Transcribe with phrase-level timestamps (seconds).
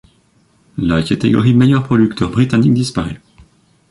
[0.79, 3.21] La catégorie meilleur producteur britannique disparaît.